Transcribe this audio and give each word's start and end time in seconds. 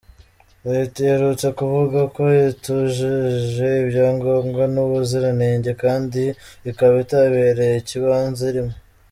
Leta 0.71 0.95
iherutse 1.01 1.47
kuvuga 1.59 1.99
ko 2.15 2.21
itujuje 2.51 3.67
ibya 3.83 4.07
ngombwa 4.15 4.63
n’ubuziranenge 4.73 5.71
kandi 5.83 6.23
ikaba 6.69 6.95
itabereye 7.05 7.75
ikibanza 7.77 8.43
irimo. 8.51 8.73